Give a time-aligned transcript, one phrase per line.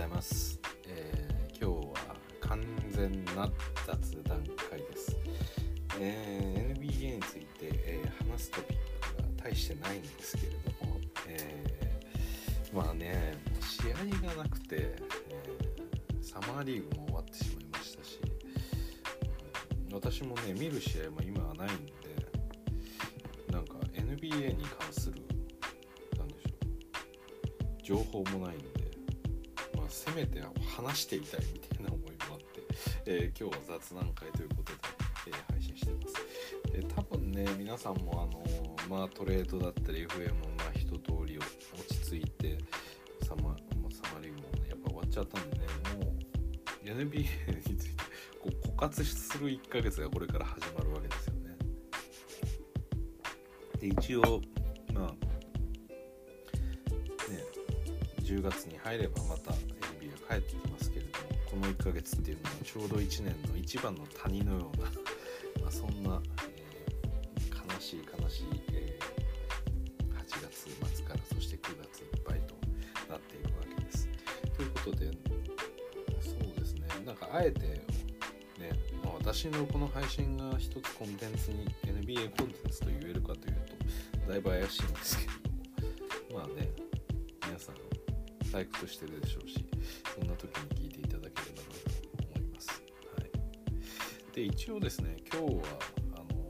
[0.00, 3.50] ざいます、えー今日は完全な
[3.86, 5.14] 雑談会です、
[6.00, 8.78] えー NBA について、えー話すトピッ
[9.14, 12.00] クが大してないんですけれども、え
[12.72, 14.96] まあね試合がなくて、え
[16.22, 18.18] サマーリーグも終わってしまいましたし
[19.92, 21.92] 私もね見る試合も今はないんで
[23.52, 25.20] なんか NBA に関する
[27.82, 28.69] 情報もないんで、
[30.10, 30.42] まあ、せめて
[30.76, 32.62] 話していきたいみたいな思いもあって、
[33.06, 34.78] えー今日は雑談会ということで、
[35.28, 36.72] えー配信してます。
[36.72, 41.46] で多分ね皆さんもあのーまあトレードだったり FM もまあ一通り落
[41.88, 42.58] ち着いて
[43.22, 43.56] サマ,、まあ、
[43.90, 47.18] サマリーグもねやっぱ終わっちゃったんでねもう NBA
[47.68, 48.02] について
[48.40, 51.56] こう枯渇する1ヶ月がこれから始まるわけですよね。
[53.78, 54.40] で一応
[54.92, 55.30] まあ
[58.30, 59.50] 10月に入ればまた
[61.70, 64.90] 1ヶ月っていうのはちょうど1年の一番の谷のような
[65.62, 66.70] まあそんな、えー
[67.74, 69.20] 悲しい悲しい、えー
[70.18, 72.54] 8月末からそして9月いっぱいと
[73.08, 74.08] なっていくわけです。
[74.56, 75.06] ということで
[76.20, 83.56] そうですねなんかあえてね、まあ、私のこの配信が一つコンテンツに NBA コンテンツと言えるかという
[84.24, 85.30] とだいぶ怪しいんですけれ
[86.28, 86.70] どもまあね
[87.46, 87.76] 皆さん
[88.52, 89.64] 退屈してるでしょうし
[90.14, 90.99] そんな時に聞いて
[94.40, 95.62] で一応ですね今日は
[96.14, 96.48] あの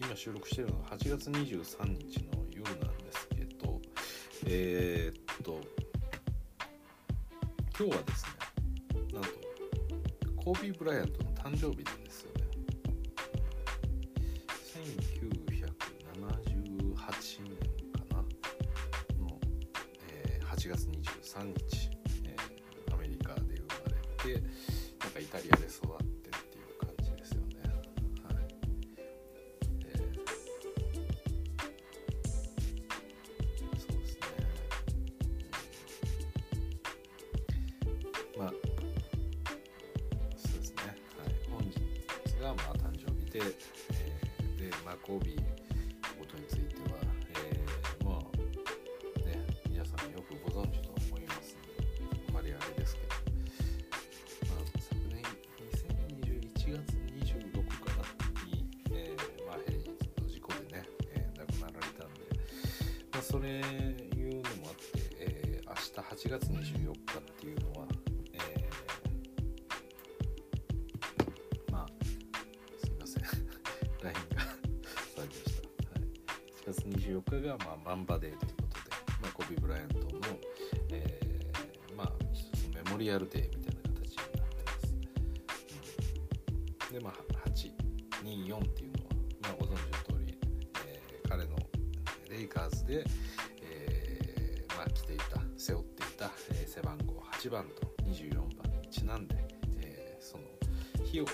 [0.00, 3.78] 今収録してるのが8月23日の夜なんですけど
[4.46, 5.60] えーっと
[7.78, 9.28] 今日はですねなんと
[10.42, 11.97] コービー・ブライアントの誕生日で
[63.18, 65.90] まあそれいうのもあって、えー明日
[66.26, 67.88] 8月24日っていうのは、
[68.32, 71.86] えーまあ
[72.78, 73.22] すいません。
[74.02, 74.54] LINE が さ
[75.16, 76.02] れました、はい、
[76.62, 80.08] 7月24日が、まあ、マンバデーということで、まあ、コビー・ブライアントの、
[80.90, 82.12] えーまあ
[82.72, 84.94] メモリアルデーみたいな形になってます、
[86.90, 86.94] うん。
[86.94, 87.27] でまあ
[92.88, 93.04] で、
[93.62, 99.36] えーまあ、着ていた背負っていた、え背番号8番と24番にちなんで、
[99.76, 100.44] えその
[101.04, 101.26] 日を、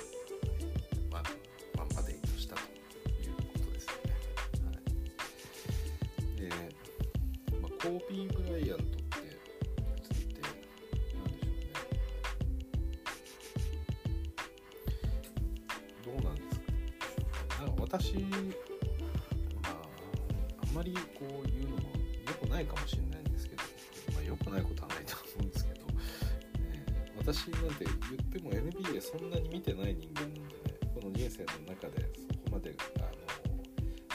[28.95, 30.47] も NBA そんなに見てない人間なんでね
[30.95, 33.03] この人生の中でそこまであ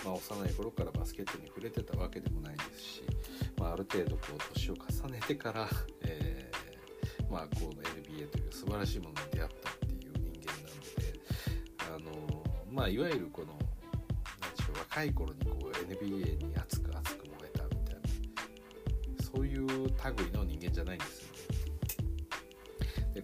[0.06, 3.04] の、まあ、幼い頃からバスケットに触れてたわけでもないですし、
[3.58, 5.68] まあ、ある程度こう年を重ねてから、
[6.04, 13.66] えーまあ、この NBA という素晴らしいものに出会ったっていう人間なのであの、まあ、いわゆるこのなんで
[14.64, 21.39] しょう若い頃にこう NBA に熱く熱く燃えたみたいなそういう類の人間じゃないんですよね。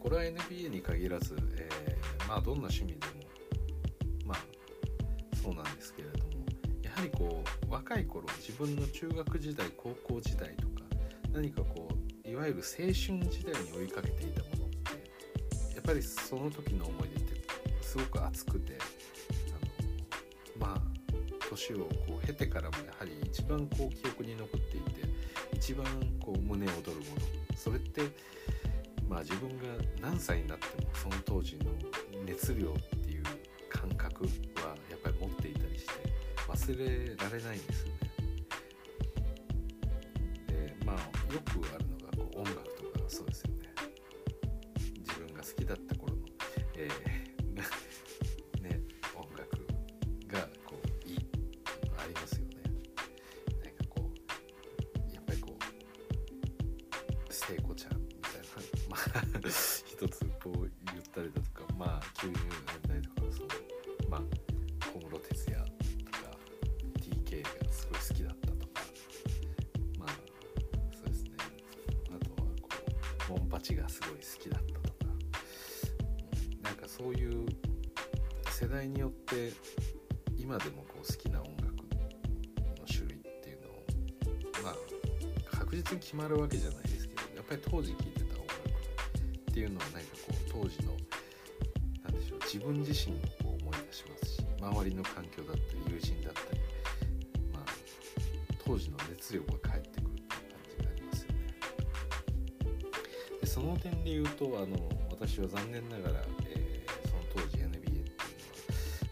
[0.05, 3.01] これは NBA に限らず、えーまあどんな趣味でも
[4.23, 4.37] まあ
[5.41, 6.45] そうなんですけれども
[6.83, 10.83] やはりこう若い頃自分の中学時代高校時代とか
[11.33, 11.87] 何かこ
[12.23, 17.41] ういわゆる青春時代に追いかけていたものってやっぱりその時の思い出って
[17.81, 18.77] すごく熱くて
[20.59, 20.81] あのまあ
[21.49, 25.01] 年をこう経てからもやはり一番こう記憶に残っていて
[25.53, 25.85] 一番
[26.23, 28.01] こう胸躍るものそれって
[29.09, 29.63] まあ自分が
[30.01, 31.71] 何歳になってもその当時の
[32.25, 33.23] 熱量っていう
[33.69, 34.29] 感覚は
[34.89, 35.93] やっぱり持っていたりして
[36.47, 37.93] 忘れられないんですよね。
[40.47, 41.64] でまあよく
[73.73, 75.11] うモンパチがすごい好きだったとか、
[76.63, 77.45] なんかそういう
[78.51, 79.53] 世代によって
[80.37, 83.83] 今でもこう好きな音楽の種類っていうのを
[84.63, 88.59] まあ確実に決まるわけじゃないですけどやっぱり当時聴いてた音楽
[89.51, 90.91] っていうのは何かこう当時の
[92.03, 96.59] なんでしょう自分自身をこう思い出しますし周りの環境だったり友人だったり
[97.51, 97.63] まあ
[98.63, 99.57] 当時の熱量が
[103.89, 108.13] 点で言うとあの私は残念ながら、えーその当時 NBA っていうのは、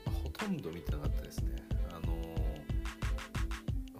[0.08, 1.52] まあほとんど見てなかったですね。
[1.92, 2.14] あの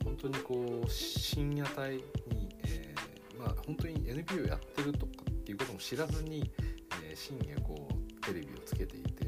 [0.04, 1.98] 本当にこう深夜帯
[2.36, 6.52] に、えーまあ本当に NBA をやってるとかっていうことも知らずに、
[7.06, 9.26] えー深夜こうテレビをつけていて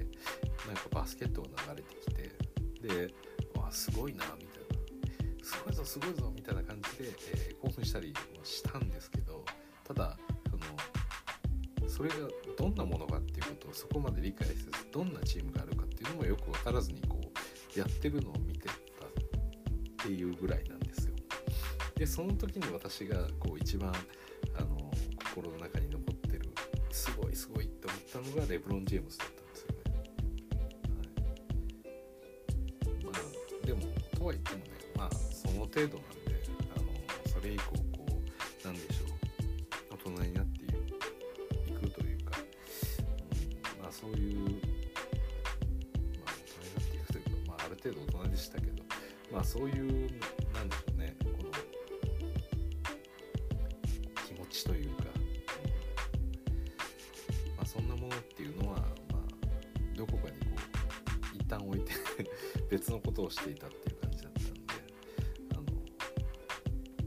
[0.66, 3.14] なんかバスケットが流れてきてで
[3.60, 4.64] わあすごいなみたい
[5.38, 9.25] なすごいぞすごいぞみたいな感じで、えー興奮したりもしたんですけど
[11.96, 12.16] それが
[12.58, 18.78] どんなものかっていうことをそこまで理解せずどんなチームがあるかっていうのもよく分からずにこうやってるのを見てたっ
[20.06, 21.14] ていうぐらいなんですよ。
[21.96, 23.94] でその時に私がこう一番
[24.60, 24.92] あの
[25.32, 26.50] 心の中に残ってる
[26.92, 29.78] すごいすごいって思ったのがレブロン・ジェームズだったんですよね。
[32.84, 33.12] はい、ま
[33.64, 33.80] あでも
[34.18, 35.98] とは言ってもねまあその程度なんで
[36.76, 36.92] あの
[37.32, 37.85] それ以降
[63.16, 64.52] ことをしていたっていう感じだったんで
[65.54, 65.64] あの、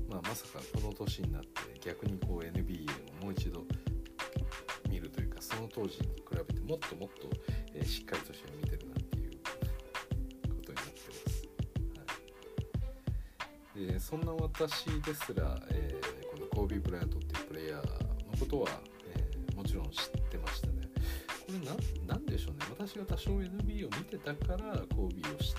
[0.09, 1.49] まあ、まさかこの年になって
[1.85, 2.87] 逆にこう NBA
[3.21, 3.65] をもう一度
[4.89, 7.29] 見るというかその当時に比べてもっともっと、
[7.75, 9.39] えーしっかりとして見てるなっていう
[10.49, 11.49] ことになってます。
[13.77, 18.69] はい、でそんな私ですら、えーこのコービー・ブライアントっていうプレイヤーのことは、
[19.15, 20.79] えーもちろん知ってましたね。
[21.49, 25.55] これななんでしょうね私が多少 NBA を見てたからコービーを知っ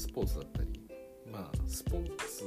[0.00, 0.80] スポーツだったり
[1.30, 2.44] まあスポーツ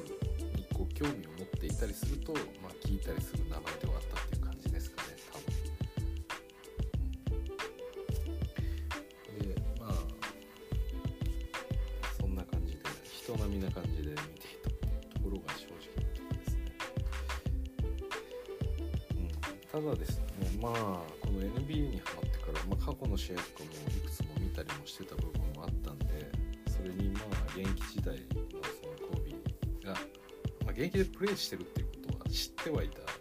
[0.58, 2.34] にこう興味を持っていたりすると
[2.64, 5.46] まあ聞いたりする名前ではあったっていう感じですかね多分。
[9.48, 9.94] でまあ
[12.20, 14.16] そんな感じで人並みな感じで見てい
[14.64, 14.70] た
[15.14, 16.74] ところが正直なところですね。
[19.12, 20.26] うん、ただですね
[20.60, 20.74] まあ
[21.22, 26.03] この NBA にハマってから、まあ、過去の試合とかもいくつも見たりもしてた部分もあったんで
[27.56, 30.00] 現役時代のそのコービーが、ま
[30.70, 33.13] あ、現役でプレーしてるっていうことは知ってはいたぐらいだった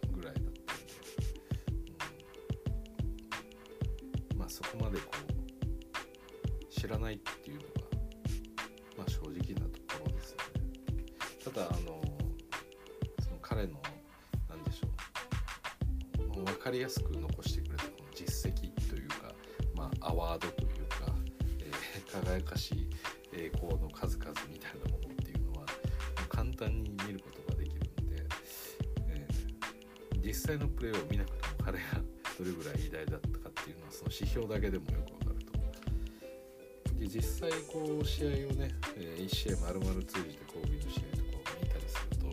[38.02, 42.32] 際こう試合をね、え1試合丸々通じて神戸の試合とかを見たりすると、うん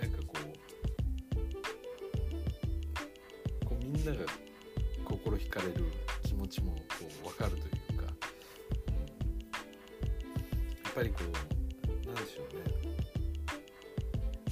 [0.00, 0.34] なんかこ
[3.62, 4.18] うこうみんなが
[5.04, 5.84] 心惹かれる
[6.24, 6.80] 気持ちもこ
[7.24, 8.04] う分かるというか、
[8.88, 8.96] うん。
[10.84, 12.62] やっぱりこうなんでしょうね。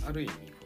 [0.09, 0.57] ある意味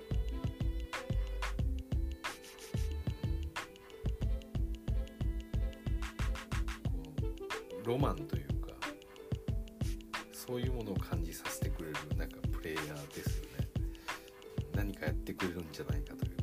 [7.90, 8.39] ロマンという
[10.50, 13.69] そういうものを感じさせてくれるなんかプレイヤーですよね。
[14.75, 16.42] 何かやってくれるんじゃないかというか。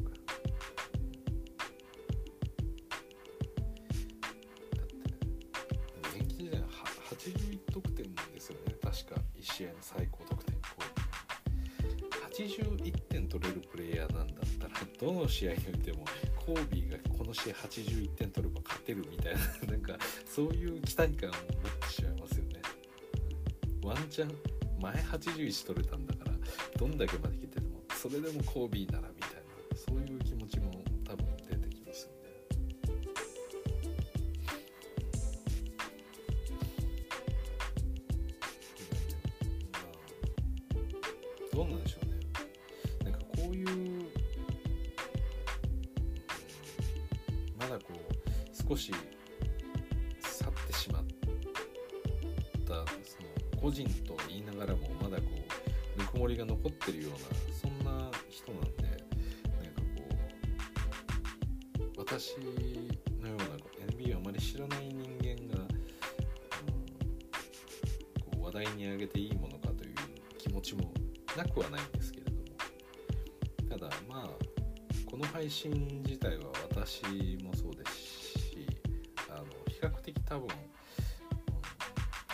[4.71, 4.95] だって
[6.15, 7.59] 現役時代は81
[9.41, 10.55] 試合の最高得点。
[10.55, 16.05] コービー81点取れるプレイヤーなんだったらどの試合においても
[16.45, 19.39] コービーがこの試合81点取れば勝てるみたいな
[19.73, 21.39] なんかそういう期待感を持
[23.99, 24.31] ンチャン
[24.81, 26.31] 前81取れたんだから
[26.77, 29.01] どんだけまで来ててもそれでもコービーな
[68.57, 69.95] 題に上げていいものかという
[70.39, 70.91] 気持ちも
[71.37, 72.37] なくはないんですけれども。
[73.69, 74.29] ただまあ
[75.05, 77.03] この配信自体は私
[77.43, 77.95] もそうです
[78.39, 78.67] し
[79.29, 80.47] あの比較的多分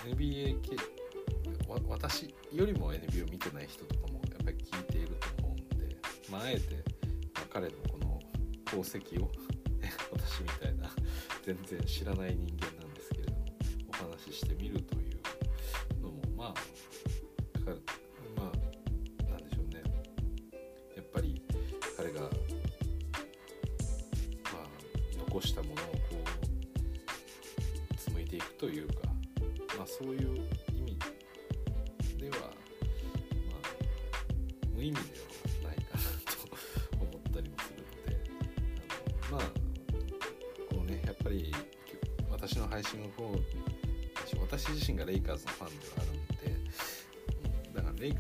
[0.06, 0.77] NBA 系
[1.88, 5.96] 私よりも NBA を見てない人とかもやっぱり聞いていると思うんで、
[6.32, 6.75] まあ、あえて、
[7.36, 8.20] まあ彼のこの
[8.68, 9.30] 功績を
[10.13, 10.89] 私みたいな
[11.44, 13.46] 全然知らない人間なんですけれども
[13.89, 15.02] お話ししてみるという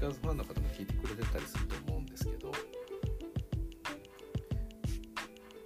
[0.03, 2.51] うんからレイカーズファンの方も聞いてくれてたりすると思うんですけど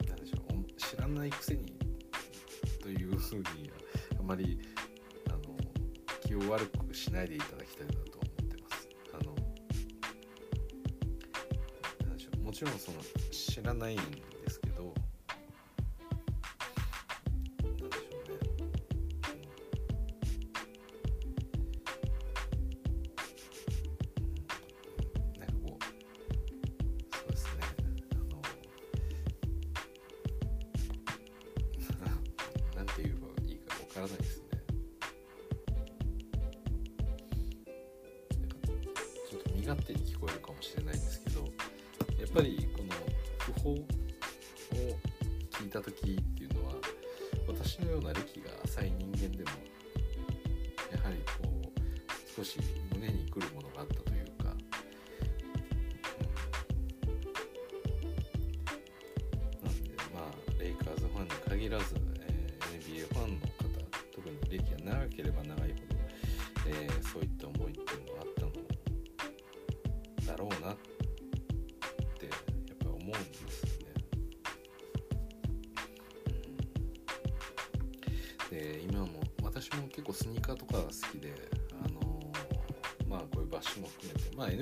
[0.08, 1.74] なんでしょうお知らないくせに
[2.82, 3.72] というふうに
[4.20, 4.60] あまり
[5.30, 5.40] あの
[6.22, 8.90] 気を悪くしないでいただきたいなと思ってます。
[9.14, 9.36] あの
[12.08, 12.98] なんでしょうもちろんその
[13.32, 13.98] 知らない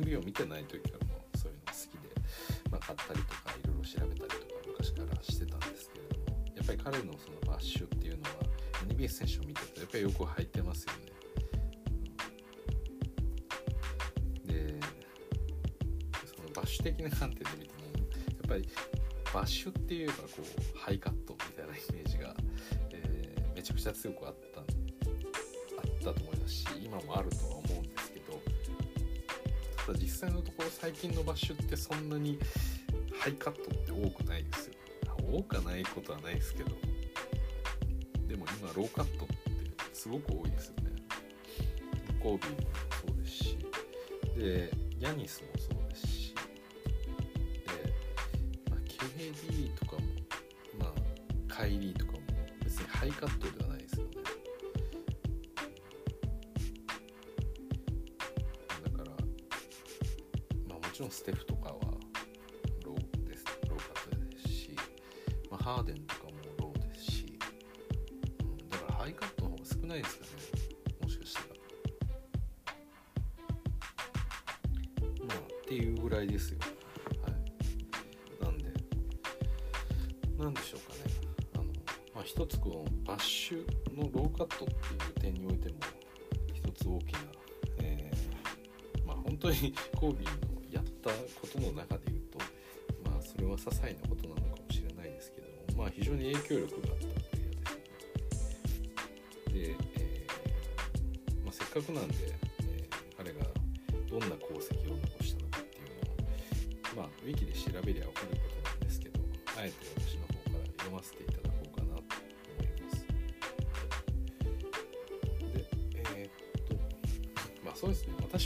[0.02, 2.10] NBA を見てない時からもそういうの好きで、
[2.72, 8.30] まあ、買ったりとかいろいろ調べたりとか昔からしてたんですけれどもやっぱり彼のそのバッシュっていうのは
[8.88, 11.00] NBA 選手を見てるとやっぱりよく履いてますよね。
[14.46, 14.80] で
[16.26, 18.70] そのバッシュ的な観点で見てもやっぱり
[19.34, 22.36] バッシュっていうかこうハイカットみたいなイメージが、
[22.92, 23.26] えー
[23.56, 24.66] めちゃくちゃ強くあったあっ
[26.00, 27.95] たと思いますし今もあるとは思うんですけど
[29.86, 32.40] ただ実際のところ最近のバッシュってそんなに
[33.20, 34.74] ハイカットって多くないですよ。
[35.32, 36.72] 多くはないことはないですけど。
[38.28, 39.36] でも今ローカットって
[39.94, 40.92] すごく多いですよね。
[42.20, 42.70] コービーも
[43.06, 43.58] そうですし。
[44.36, 45.55] でヤニスも
[84.46, 85.76] ットっていう点においても
[86.54, 87.20] 一つ大きな、
[87.80, 91.10] えーまあ本当にコービーのやった
[91.40, 92.40] ことの中で言うと
[93.10, 95.48] まあそれは些細なことなのかもしれないですけど
[95.78, 97.06] もまあ非常に影響力があった
[99.50, 99.78] プレイヤーですよね。
[99.78, 103.46] で、えーまあ、せっかくなんで、えー彼が
[104.10, 109.20] どんな功績を残したのかっていうのをまあウィキで調べりゃ分かることなんですけど
[109.58, 111.45] あえて私の方から読ませていただ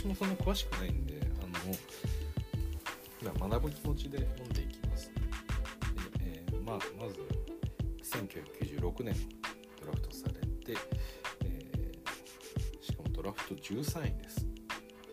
[0.00, 1.46] 私もそんな詳しくないんであ
[3.28, 5.12] の、ま、学ぶ気持ちで読んでいきます。
[5.12, 5.20] で
[6.22, 7.20] えーまあ、まず
[8.02, 9.14] 1996年
[9.78, 10.32] ドラフトされ
[10.64, 10.74] て、
[11.44, 14.46] えーしかもドラフト13位です。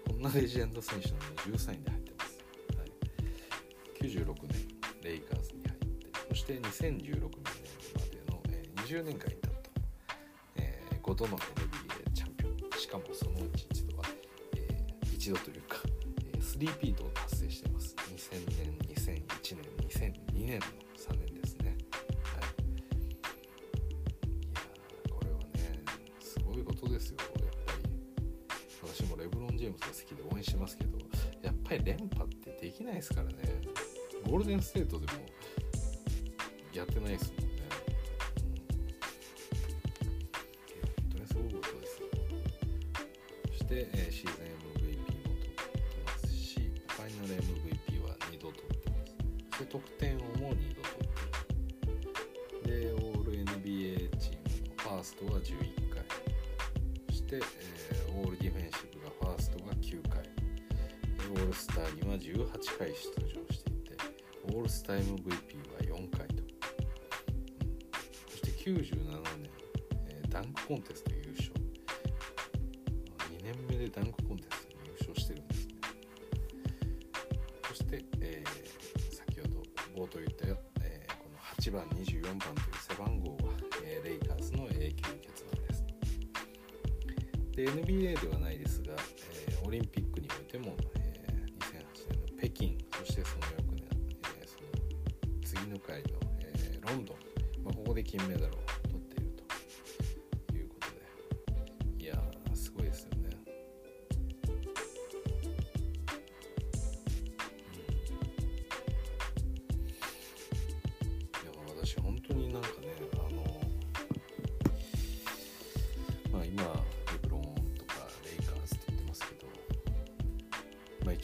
[0.07, 1.19] こんなレジェンド選手なの
[1.51, 2.37] に13位で入ってます。
[2.77, 2.91] はい、
[4.09, 4.67] 96年
[5.03, 9.69] レイカーズに入ってそして2016年までの、えー20年間いたと、
[10.55, 11.66] え5度の NBA
[16.59, 17.95] えー、ピートを達成してます。
[18.15, 20.65] 2000年2001年2002年の
[20.97, 21.77] 3年ですね。
[22.23, 22.43] はい。
[24.43, 25.83] いやーこれはね
[26.19, 27.17] すごいことですよ。
[27.19, 27.29] やっ
[27.65, 27.87] ぱり
[28.83, 30.97] 私もレブロン・ジェームズが好きで応援してますけど
[31.43, 33.35] やっぱり連覇ってできないですからね。
[34.25, 35.13] ゴールデンステートでも
[36.73, 37.55] やってないですもんね、
[40.83, 42.01] うん、本当にすごいことです
[43.47, 44.76] そして、えーシーズン MVP
[49.77, 56.03] 得点王も2度取ってるでオール NBA チームファーストは11回。
[57.09, 60.23] そして、えーオールディフェンシブがファーストが9回。
[61.29, 63.97] オールスターには18回出場していて
[64.45, 66.49] オールスター MVP は4回と、うん。
[68.29, 69.49] そして97年、
[70.07, 71.11] えーダンクコンテスト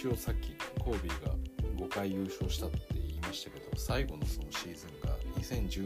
[0.04, 1.34] 一応さっきコービーが
[1.78, 5.84] 5回優勝したって言いましたけど最後のそのシーズンが2010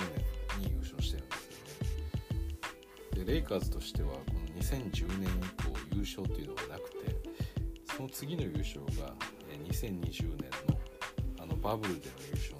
[0.58, 3.26] 年に優勝してるんですよね。
[3.26, 7.16] でレイカーズとしてはこの2010年以降優勝っていうのがなくて
[7.96, 9.14] その次の優勝が
[9.70, 10.80] 2020年の
[11.40, 12.56] あのバブルでの優勝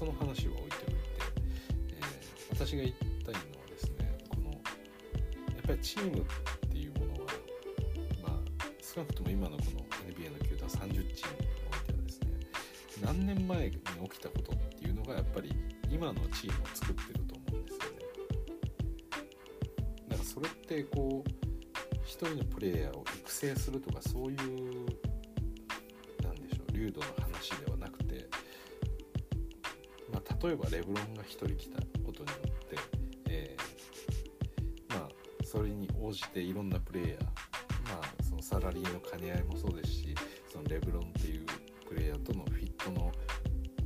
[0.00, 0.70] その話は置いておいて、
[1.90, 7.30] えー私が言いたいのはですねこのやっぱりチームっていうものは
[8.22, 12.28] まあ少なくとも今のこの NBA の球団30チームにおいてはですね
[13.04, 15.54] 何年前に起きたことっていうのがやっぱり
[15.90, 17.98] 今のチームを作ってると思うんですよね。
[20.08, 21.30] だからそれってこう
[22.04, 24.38] 一人のプレイヤーを育成するとかそういう
[26.22, 27.79] なんでしょう流度の話ではなくて、まあ、
[30.42, 32.76] 例えばレブロンが一人来たことによって、
[33.28, 35.08] えーまあ
[35.44, 40.14] それに応じていろんなプレイヤーまあそのサラリーの兼ね合いもそうですし
[40.52, 41.46] そのレブロンっていう
[41.88, 43.12] プレイヤーとのフィットの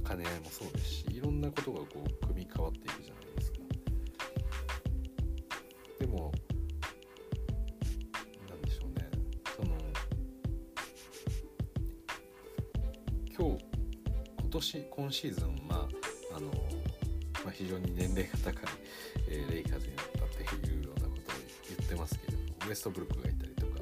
[0.06, 1.86] 兼ね合いもそうですしいろんなことがこ
[2.22, 3.58] う組み変わっていくじゃないですか。
[6.00, 6.32] でも
[8.48, 9.10] なんでしょうね
[9.56, 9.76] その
[13.36, 13.64] 今日
[14.40, 15.63] 今年今シーズン、
[17.54, 18.64] 非常に年齢が高い、
[19.28, 21.34] えレイカーズになったっていうようなことを
[21.76, 23.72] 言ってますけれどもウエストブルックがいたりとか、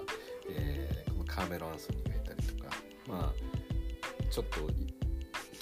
[0.50, 2.70] えこのカーメロ・アンソニーがいたりとか
[3.08, 4.61] まあちょっと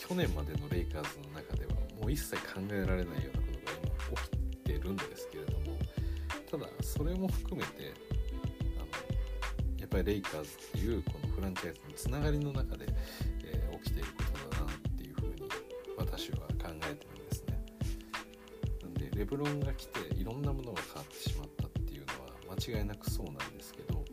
[0.09, 5.79] 去年までのレイカーズの中ではもう一切考えられないようなことが今起きてるんですけれども
[6.51, 7.95] ただそれも含めて
[8.77, 8.87] あの
[9.79, 12.80] やっぱりレイカーズっていうこのフランチャイズのつながりの中で、
[19.41, 24.05] なんでレブロンが来ていろんなものが変わってしまったっていうのは間違いなくそうなんですけど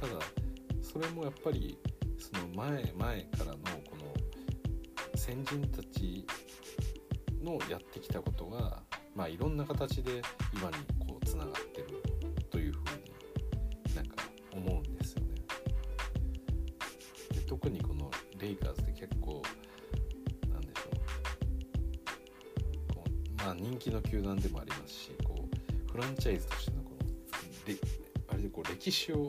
[0.00, 0.12] ただ
[0.82, 1.78] それもやっぱり
[2.18, 3.56] その前前からの
[3.88, 6.26] この先人たち
[7.42, 8.82] のやってきたことが、
[9.14, 10.22] まあ、いろんな形で
[10.54, 12.02] 今にこうつながってる
[12.50, 12.80] というふう
[13.88, 14.16] になんか
[14.52, 15.34] 思うんですよね。
[17.32, 19.42] で特にこのレイカーズって結構
[23.44, 25.48] まあ、人気の球団でもありますしこ
[25.88, 27.10] うフランチャイズとしてのこの
[27.64, 27.80] で
[28.28, 29.28] あれでこう歴史を持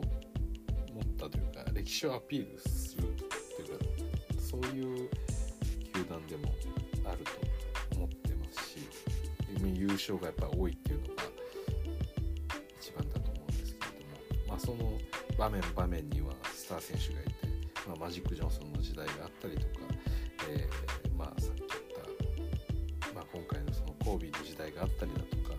[1.18, 3.84] たというか歴史をアピールするというか
[4.38, 5.08] そういう
[5.94, 6.52] 球団でも
[7.04, 7.18] ある
[7.90, 8.78] と思ってますし
[9.74, 11.22] 優勝がやっぱ多いっていうのが
[12.80, 14.04] 一番だと思うんですけれ
[14.36, 14.98] ども、まあ、その
[15.38, 17.30] 場面場面にはスター選手がいて、
[17.88, 19.91] まあ、マジック・ジョンソンの時代があったりとか、
[24.82, 25.54] があったりだとか、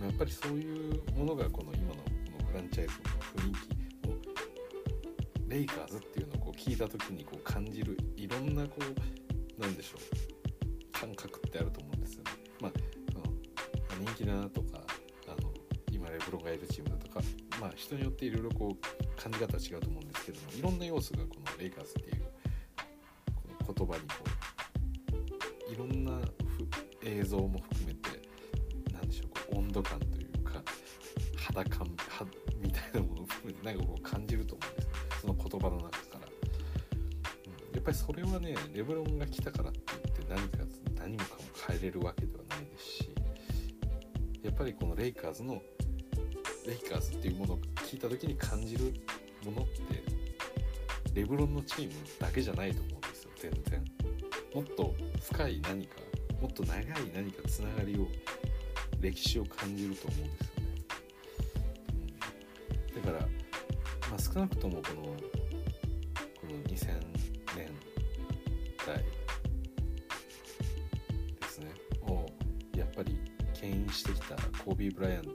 [0.00, 2.00] うん、やっぱりそういうものがこの今のこ
[2.40, 3.52] のフランチャイズの雰囲
[4.02, 10.26] 気もうレイカーズっていうのをこう聞いた時にこう感じるいろんなこうなんでしょう。
[10.92, 12.30] 感覚ってあると思うんですよね。
[12.58, 12.72] まあ、
[13.12, 13.24] その
[14.00, 14.80] 人気だなとか
[15.28, 15.52] あの
[15.92, 17.20] 今レブロンがいるチームだとか、
[17.60, 22.22] まあ、人によっていろいろこう感じ方は違うと思うんですけどもいろんな要素がこのレイカーズっていう
[23.34, 24.35] この言葉にこう
[27.36, 28.10] 像も含めて
[28.92, 30.62] 何でしょうこう温度感というか
[31.36, 31.86] 肌感
[32.62, 36.20] みたいなものを含めてなんかこう感じると思うんですその言葉の中から。
[37.74, 40.58] やっぱりそれはねレブロンが来たからって言って何か
[40.98, 43.10] 何もかも変えれるわけではないですし
[44.42, 45.60] やっぱりこのレイカーズの
[46.66, 48.94] レイカーズっていうものを聞いた時に感じる
[49.44, 50.02] ものって
[51.14, 53.84] レブロンのチームだけじゃないと思うんですよ全然。
[54.54, 56.05] もっと深い何か
[56.40, 58.06] もっと長い何かつながりを
[59.00, 60.72] 歴史を感じると思うんですよね、
[62.96, 63.20] うん、だから、
[64.10, 65.16] まあ、少なくともこのこ
[66.48, 67.16] の2000
[68.86, 68.96] 代
[71.40, 71.72] ですね。
[72.02, 72.26] を
[72.76, 73.18] やっぱり
[73.52, 75.30] 牽引してきたコービー・ブライアント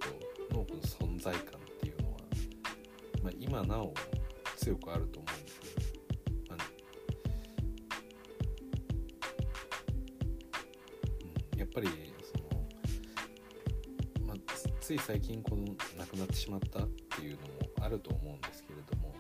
[16.42, 19.14] しまったっていうのもあると思うんですけれども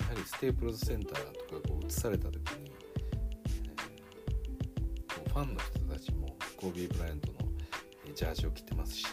[0.00, 2.72] やはりステープルズセンターとかこう移された時に
[5.28, 7.38] ファンの人たちもコービー・ブライアントの
[8.12, 9.06] ジャージを着てますし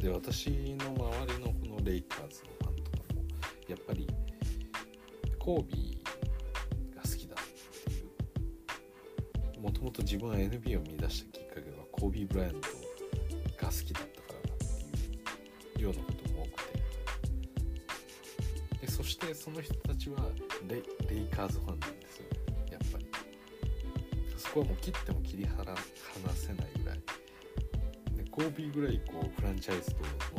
[0.00, 3.22] で私の周りのこのレイカーズのファンとかも
[3.66, 4.06] やっぱり
[5.40, 7.44] コービーが好きだっ
[7.84, 12.60] ていうもともと自分は NBA を見出したきっかけはコービー・ブライアント
[13.60, 16.13] が好きだったからだっていうようなこと
[19.34, 20.16] その人たちは
[20.68, 22.24] レイカーズファンなんですよ。
[22.30, 22.44] ね
[24.54, 25.74] こはもう切っても切り離
[26.32, 27.00] せないぐらい。
[28.16, 29.96] でコービーぐらいこうフランチャイズと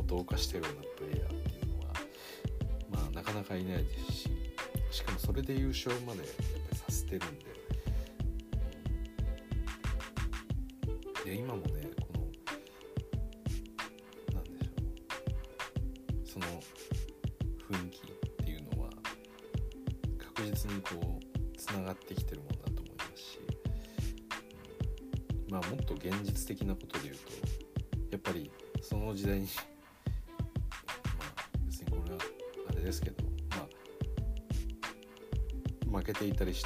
[0.08, 1.94] 同化してるようなプレイヤーっていうのは
[2.90, 4.30] まあなかなかいないですし
[4.90, 7.45] しかもそれで優勝までやっぱりさせてるんで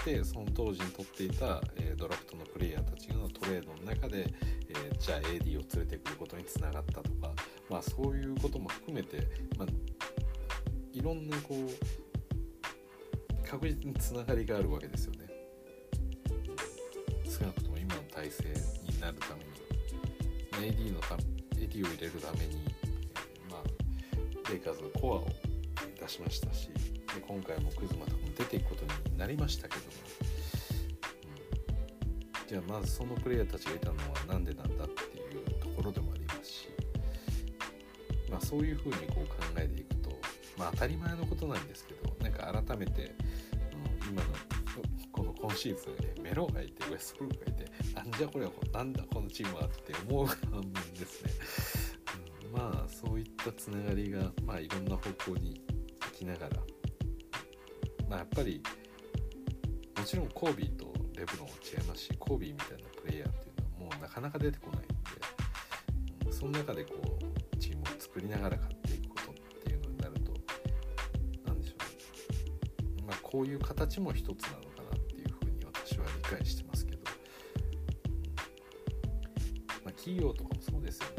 [0.10, 4.26] してその当時に取っていた、え、ドラフトのプレイヤーたちのトレードの中で、
[4.67, 7.32] え、じゃあ AD を連れてくることにつながったとか
[7.69, 9.67] まあそういうことも含めて、まあ、
[10.91, 15.28] いろんなこう確実につながりがあるわけですよね。
[17.26, 18.43] 少なくとも今の体制
[18.91, 19.36] になるた
[20.60, 21.15] めに AD のた
[21.56, 22.56] AD を入れるために、
[23.50, 23.63] ま、
[24.50, 25.28] レイカーズのコアを
[26.00, 26.69] 出しましたし
[27.15, 29.88] で今回もクズマとかも出ていくことになりましたけども、
[32.41, 36.69] うん、じゃあまずそのプレイヤーたちがいたのは何でなんだっていうところでもありますし、
[38.30, 40.12] まあ、そういうふうにこう考えていくと、
[40.58, 43.15] まあ当たり前のことなんですけどなんか改めて、
[44.04, 44.28] うん、今の
[45.12, 51.32] この今シーズンメロがいてウェストブルックがいてなんじゃこれはなんだこのチームはって思う 反面ですね、
[52.45, 55.62] うん、まあそういったつながりがまあいろんな方向に
[56.02, 56.58] 行きながら
[58.10, 58.62] まあやっぱり
[59.98, 66.95] もちろんコービーとレブロンは違いますしコービーみたいなプレイヤーっていうのはもうなかなか出てこないんで、その中でこ
[67.54, 70.34] うチームを作りながら勝っていくことっていうのになると
[71.45, 73.04] 何でしょうね。
[73.06, 77.12] まあこういう形も一つなのかなっていうふうに私は理解してますけど、ま
[79.88, 81.10] あ、企業とかもそうですよ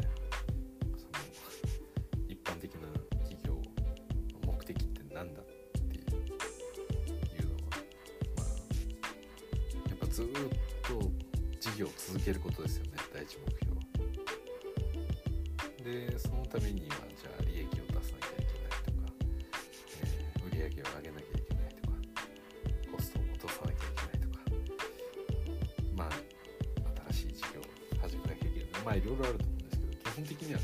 [28.83, 30.59] まあいろいろあると思うんですけど基本的には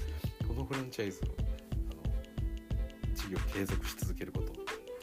[0.47, 1.27] このフランチャイズを
[1.91, 4.56] あの事業を継続し続けることっ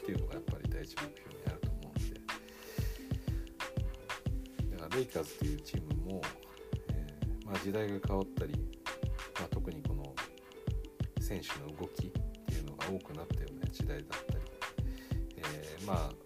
[0.05, 2.19] ていうのがやっぱり第一目標にあると思うんで
[4.77, 6.21] だからレイカーズというチームも、
[6.89, 8.53] えー、まあ、時代が変わったり、
[9.39, 10.15] まあ、特にこの
[11.21, 12.09] 選手の動きっ
[12.45, 14.39] ていうのが多くなったような時代だったり、
[15.37, 16.24] えー、まあ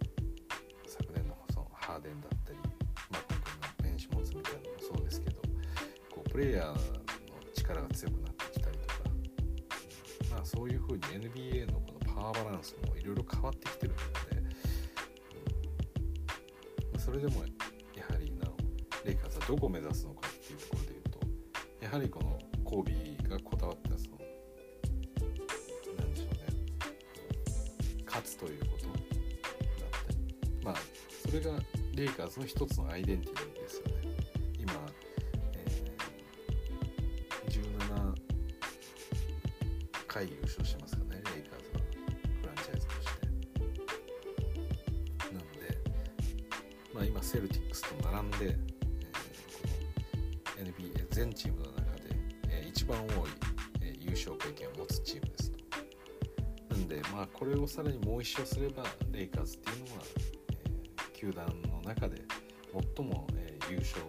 [6.40, 6.74] レイヤーの
[7.54, 8.94] 力が強くなってきたりとか、
[10.30, 13.98] まあ、そういうふうに NBA のこのパワーバランスもいろいろ変わってきてるの
[14.40, 14.48] で、
[16.94, 17.44] うん、それでも
[17.94, 21.02] やはりなおレイカーズはどこを目指すのかっていうところで言う
[21.80, 24.16] とやはりこのコービーがこだわったその
[25.98, 26.40] 何でしょうね
[28.06, 28.96] 勝つということだっ
[30.06, 30.18] たり
[30.64, 30.74] まあ
[31.28, 31.50] それが
[31.94, 33.49] レイカーズの一つのアイデンティティ
[54.28, 55.58] 勝経験を持つチームですと。
[56.74, 60.02] なんでまあこれをさらにもう一勝すればレイカーズっていうのは、
[60.52, 62.22] えー、球団の中で
[62.96, 64.00] 最も、えー、優勝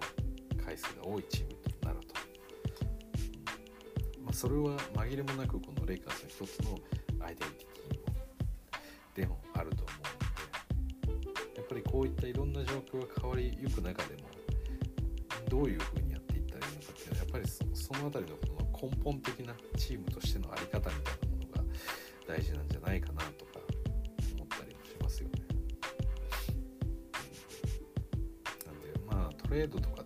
[0.63, 2.13] 回数が多いチームとなると。
[4.23, 6.79] まあ、それは紛れもなくこのレイカーズの一つの
[7.25, 7.71] アイデンティ
[9.15, 9.93] ティでもあると思
[11.13, 14.29] うのでやっぱりこういったいろんな状況が変わりゆく中でも
[15.49, 18.50] どういうふうにやっていったらいいのかっていうのはやっぱりその辺りのこの
[18.81, 21.63] 根本的なチームとしての在り方みたいなものが
[22.27, 23.59] 大事なんじゃないかなとか
[24.35, 25.41] 思ったりもしますよね。
[28.65, 30.03] なんでまあトレードとか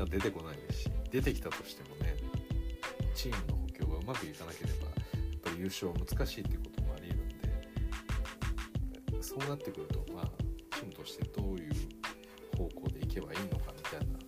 [0.00, 2.16] は出てこないですし出てきたとしてもね
[3.14, 4.90] チームの補強がうまくいかなければや
[5.36, 7.28] っぱり優勝は難しいっていうこともありえるん
[9.18, 10.26] でそうなってくるとまあ
[10.76, 11.72] チームとしてどういう
[12.56, 14.18] 方向でいけばいいのかみたいな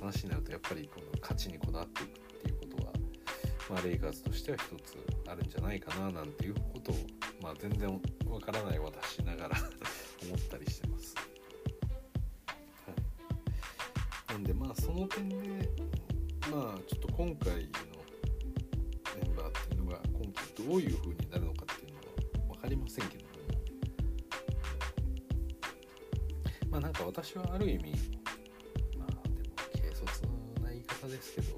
[0.00, 2.92] 話になるとやっぱりこの勝ちにこだわっていくっていうことは、
[3.70, 4.96] まあ、レイカーズとしては一つ
[5.28, 6.96] あるんじゃないかななんていうことを、
[7.42, 7.88] まあ、全然
[8.28, 9.56] わからない私ながら
[10.22, 11.14] 思ったりしてます。
[14.80, 15.36] その点で
[16.50, 17.60] まあちょっと今回の
[19.20, 23.30] メンバーっていうのが今季どういう風になるのかっていうのは分かりませんけども
[26.70, 27.92] まあなんか私はある意味
[28.98, 30.02] まあでも軽率
[30.62, 31.54] な言い方ですけど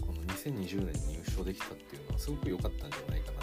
[0.00, 3.37] この2020年に優勝できたっていうのはすごく良かったんじゃないかな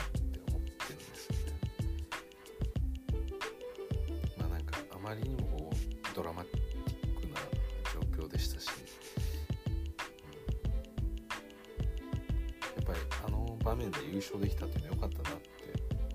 [14.37, 15.49] 面できたっていうのは良かったなって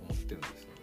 [0.01, 0.81] 思ってるんですよね。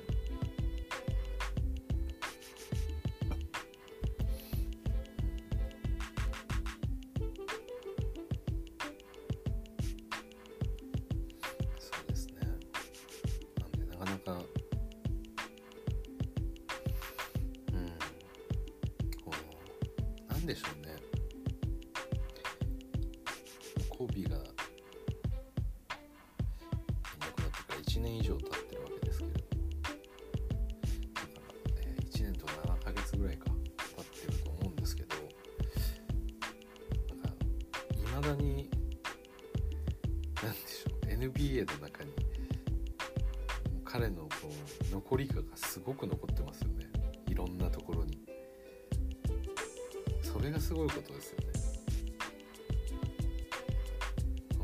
[11.79, 12.35] そうですね。
[13.61, 14.33] なんでなかなか
[17.73, 17.89] うん
[19.25, 19.33] こ
[20.29, 20.78] うなんでしょうね
[38.29, 38.69] いまだに
[40.43, 42.13] 何でしょう NBA の中に
[43.85, 44.29] 彼のこ
[44.91, 46.87] う残り香がすごく残ってますよね。
[47.27, 48.19] いろんなところに。
[50.23, 51.47] それがすごいことですよね。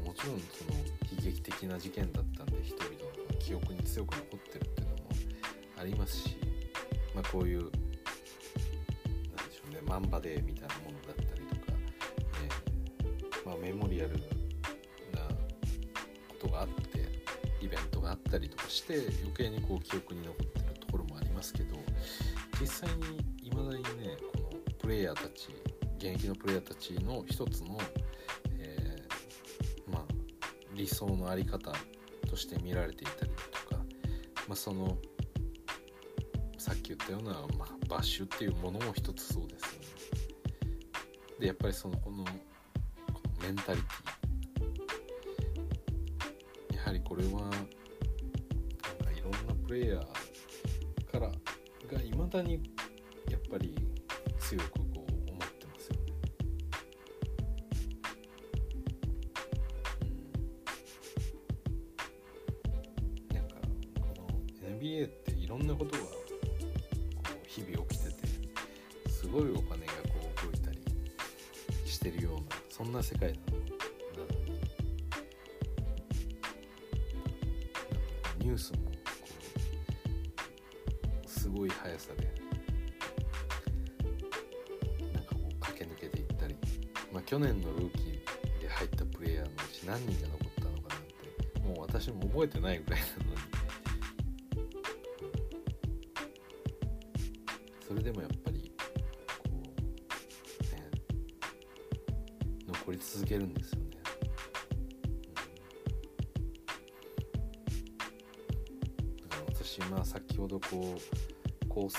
[0.04, 0.78] もちろんその
[1.16, 5.08] 悲劇的な事件だったんで人々の記憶に強く残ってるっていうのも
[5.78, 6.36] ありますし、
[7.14, 7.78] まあ、こういうなんで
[9.54, 11.03] しょうねマンバデーみたいなもの
[18.84, 21.76] して余計にこう記憶に残ってるところもありますけど
[22.60, 25.48] 実際にいまだにねこのプレイヤーたち
[25.96, 27.78] 現役のプレイヤーたちの一つの、
[28.58, 30.02] えー、まあ、
[30.74, 31.72] 理想の在り方
[32.28, 33.30] として見られていたり
[33.68, 33.82] とか、
[34.46, 34.98] まあ、その
[36.58, 39.86] さっき言ったような、まあ、バッシュっていうものも一つそうですよね。
[41.40, 42.24] でやっぱりそのこの
[43.42, 44.03] メンタリティ
[64.84, 66.08] NBA っていろんなことがこ
[67.30, 68.14] う日々起きてて
[69.08, 70.78] すごいお金がこう動いたり
[71.86, 74.60] してるようなそんな世界なのなのに
[78.40, 78.90] ニュースもこ
[81.24, 82.30] うすごい速さで
[85.14, 86.54] なんかこう駆け抜けていったり、
[87.10, 93.33] まあ、去年のルーキーで入ったプレイヤーのうち何人が残ったのかなんてもう私も覚えてないぐらいなの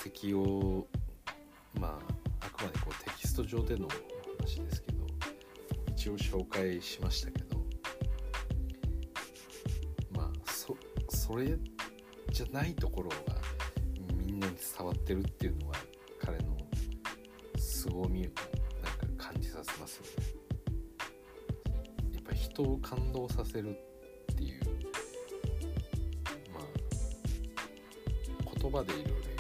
[0.04, 0.88] う功績を
[1.80, 2.00] ま
[2.42, 3.88] ああくまでこうテキスト上での
[4.40, 5.06] 話ですけど
[5.92, 7.58] 一応紹介しましたけど
[10.12, 10.76] まあそ
[11.10, 11.58] それ
[12.32, 13.16] じゃないところが
[14.26, 15.76] みんなに伝わってるっていうのは
[16.20, 16.58] 彼の
[17.58, 20.12] 凄みをなんか感じさせますよね。
[22.14, 23.78] やっぱ人を感動させる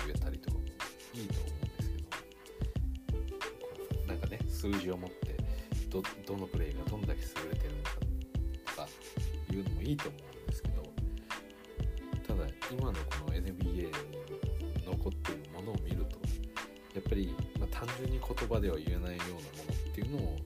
[0.05, 0.57] いろいろ言えたりとか
[1.13, 1.97] いいと思うんですけ
[4.03, 5.35] どなんかね数字を持って
[5.89, 7.91] どどのプレイがどんだけ優れてるのか
[8.65, 8.87] とか
[9.51, 10.83] いうのもいいと思うんですけど
[12.27, 13.91] ただ今のこの NBA に
[14.85, 16.17] 残っているものを見ると
[16.95, 20.37] やっぱり、まあ、単純に言葉では言えないようなものっていうのを、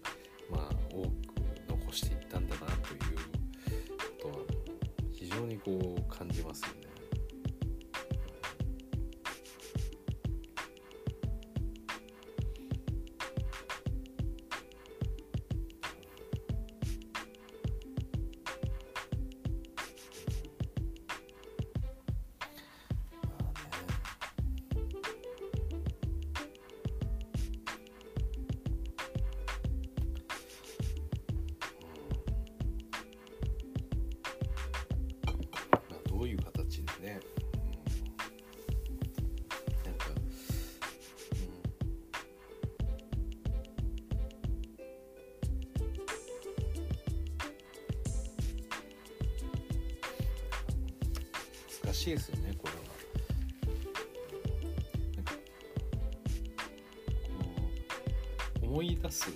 [59.19, 59.29] す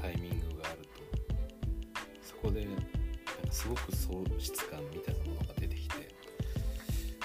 [0.00, 1.00] タイミングがあると
[2.22, 2.82] そこでなんか
[3.50, 5.94] すごく喪失感みたいなものが出てきて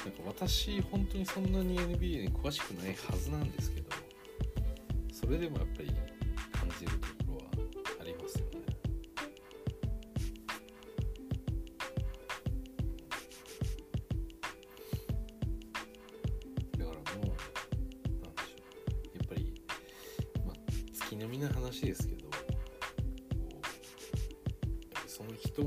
[0.06, 3.90] なんか私本当にそんなに NBA に詳しくないはずなんですけど
[5.12, 5.92] それでもやっぱり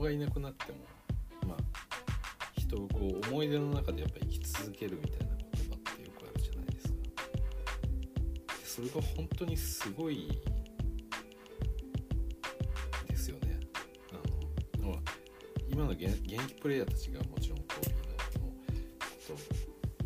[0.08, 0.78] がいなくなっても
[1.46, 1.56] まあ
[2.56, 6.94] 人をこう思い出の中でやっぱ生き続けるみたいな言葉ってよくあるじゃないですか。
[8.64, 10.40] それが本当にすごい
[13.06, 13.60] ですよね。
[14.12, 14.98] あの
[15.68, 19.36] 今の現役プレイヤーたちがもちろんコーヒーのこ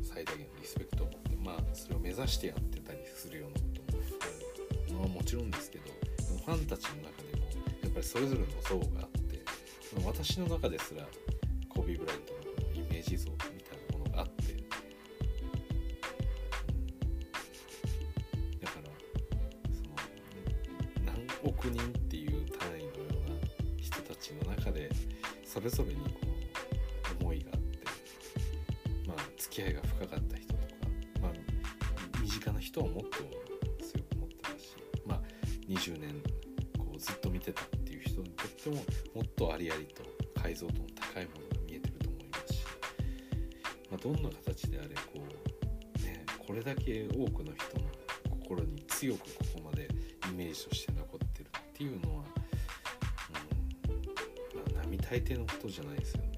[0.00, 3.62] と最大限のリスペクトを持って、まあ、それを目指してやってたりするようなこ
[4.88, 5.84] とも、まあ、もちろんですけど
[6.44, 7.46] ファンたちの中でも
[7.82, 9.01] やっぱりそれぞれの層が
[10.22, 11.04] 私の中ですら
[11.68, 12.40] コビー・ブライントの
[12.76, 13.50] イメージ像みたい
[13.90, 14.52] なものがあって。
[18.60, 18.88] だから
[19.74, 19.90] その
[21.04, 22.90] 何億人っていう単位のよ
[23.26, 23.36] うな
[23.78, 24.88] 人たちの中で
[25.44, 26.20] それぞれにこ
[27.20, 27.78] う思いがあって。
[29.08, 30.62] まあ付き合いが深かった人とか
[31.20, 31.32] まあ
[32.22, 33.10] 身近な人はもっと
[33.84, 35.20] 強く持ってたしまあ
[35.68, 36.22] 20年
[36.78, 37.62] こうずっと見てた
[38.62, 38.76] っても
[39.14, 40.02] もっとありありと
[40.40, 42.64] 解像度の高いものが見えてると思いますし、
[43.90, 47.90] まあ、どんな形であれこうねこれだけ多くの人の
[48.30, 49.88] 心に強くここまで
[50.30, 52.24] イメージとして残ってるっていうのは、
[53.84, 56.28] うんまあ、並大抵のことじゃないですよね。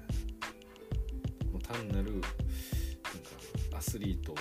[1.52, 2.28] もう単なるなんか
[3.76, 4.34] アスリート、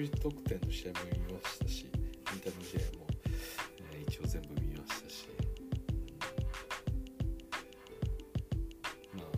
[0.00, 0.98] 90得点の試合も
[1.28, 1.88] 見ましたしイ
[2.36, 3.06] ンターの試合も、
[3.92, 5.28] えー、一応全部見ましたし、
[9.12, 9.28] うん、まあ。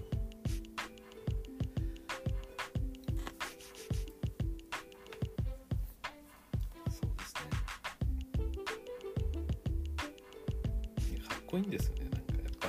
[6.91, 7.35] そうです
[11.19, 11.27] ね。
[11.27, 12.05] かっこいいんですよね。
[12.05, 12.69] なんかやっぱ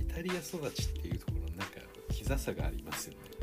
[0.00, 1.80] イタリア育ちっていうところなんか
[2.12, 3.37] きざさがありますよね。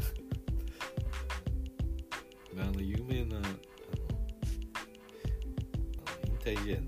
[2.61, 3.47] あの有名なあの
[6.05, 6.84] あの引退試合の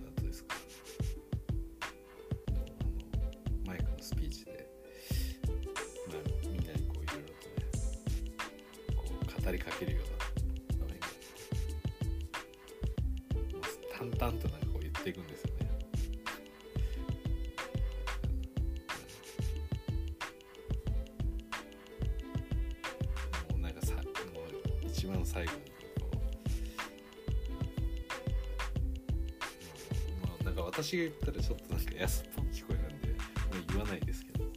[31.18, 34.53] ったらちょっとなんか安っぽく聞こえるんでもう言わないですけど、はい、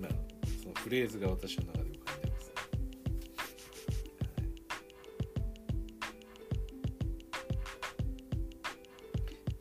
[0.00, 0.10] まあ
[0.62, 2.76] そのフレーズが私の中で浮かんでます、はい。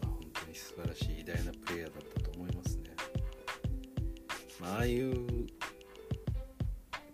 [0.01, 2.83] まあ、本当に素晴らしい偉大なプレイヤーだったと思いますね、
[4.59, 5.13] まあ、ああいう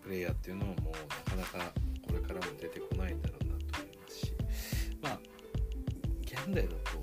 [0.03, 1.71] プレイヤーっていうのはもうなかなか
[2.05, 4.33] これからも出てこないんだろうなと思いますし。
[5.01, 5.19] まあ
[6.21, 6.97] 現代だと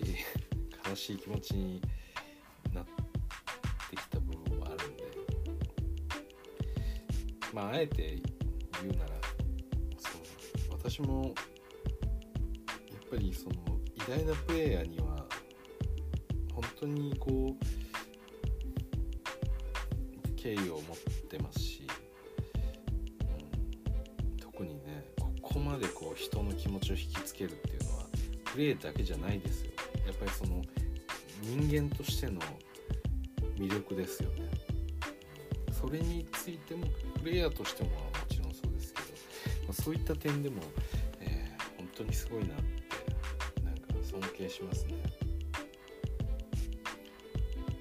[0.00, 1.80] 悲しい気持ちに
[2.72, 2.84] なっ
[3.90, 5.04] てきた部分もあるんで。
[7.54, 8.20] まああえて
[8.82, 9.10] 言うなら
[9.96, 10.22] そう
[10.72, 11.32] 私も
[12.92, 13.54] やっぱりその
[14.08, 15.24] 偉大なプレイヤーには
[16.52, 17.64] 本当にこう
[20.34, 20.82] 敬意を持っ
[21.28, 21.86] てますし、
[24.28, 28.06] うん、特にねここまでこう人の気持ちを引きつけるっていうのは
[28.44, 29.73] プレーだけじゃないですよ。
[30.06, 30.62] やっぱりその
[31.42, 32.40] 人間としての
[33.56, 34.50] 魅力ですよね。
[35.72, 36.86] それについても
[37.20, 37.96] プレイヤーとしてもも
[38.28, 39.08] ちろんそうですけど、
[39.64, 40.62] まあ、そういった点でも、
[41.20, 42.58] えー、本当にすごいなっ
[43.54, 44.94] てなんか尊敬しますね。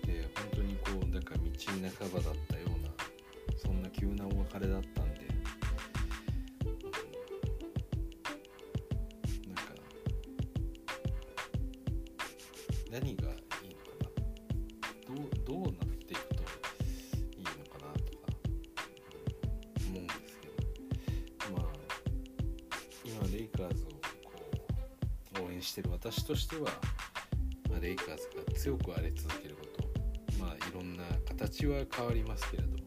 [0.05, 1.49] で本当にこうだから道
[1.99, 2.89] 半ばだったような
[3.57, 5.02] そんな急なお別れだった
[26.53, 26.71] しては、
[27.69, 29.73] まあ、レイカーズが強く荒れ続けること。
[30.39, 32.77] まあいろんな形は変わりますけれども、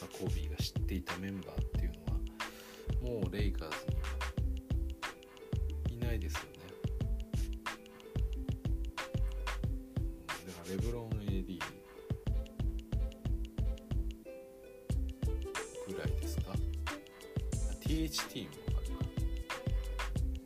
[0.00, 3.76] まあ、コービーが知っていたメンバーっていうのはもうレイカーズ
[5.92, 6.48] にはいないですよね。
[10.46, 11.60] だからレブロン AD
[15.86, 16.52] ぐらいですか
[17.80, 19.04] ？THT もあるか。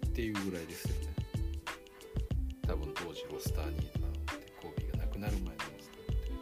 [0.07, 0.99] っていうぐらいですよ
[3.21, 6.33] ね多分当時ロスターにいたのってコービーが亡くなる前のロスターって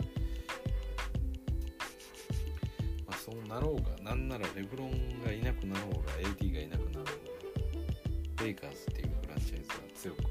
[3.06, 10.22] まあそうなろうがなんならレブロンがいなくなろうが AD がいなくなろうがレイカーズっていうフランチャイズは強く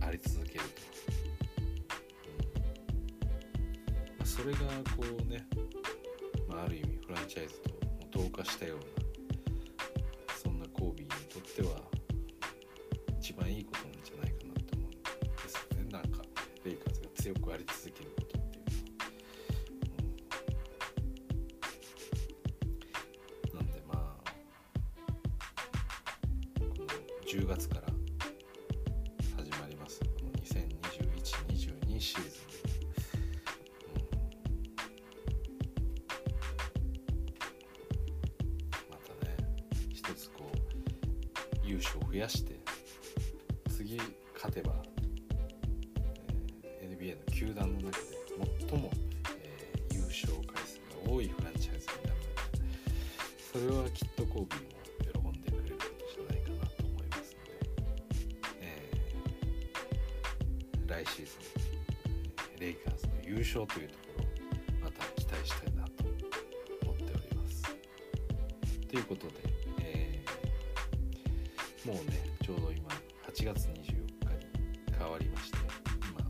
[0.00, 0.82] あり続けると、
[1.88, 2.64] うん
[4.18, 4.58] まあ、それが
[4.96, 5.46] こうね、
[6.48, 7.70] まあ、ある意味フランチャイズと
[8.10, 8.84] 同化したような
[10.42, 11.93] そんなコービーにとっては
[63.44, 66.04] 優勝というところまた期待したいなと
[66.82, 67.62] 思っております。
[68.88, 69.34] ということで、
[69.80, 72.88] えーもうねちょうど今
[73.28, 74.06] 8月24日に
[74.98, 75.58] 変わりまして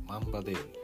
[0.04, 0.83] 今マンバデーに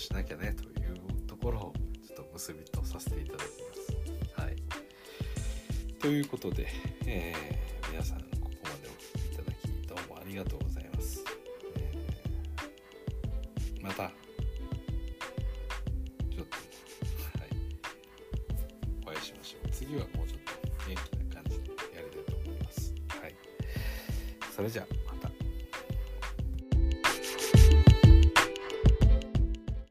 [0.00, 1.72] しなきゃねというところを
[2.06, 3.48] ちょっと結びとさせていただきま
[4.34, 4.40] す。
[4.40, 4.56] はい、
[6.00, 6.66] ということで、
[7.06, 7.59] えー